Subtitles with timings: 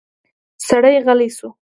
[0.69, 1.49] سړی غلی شو.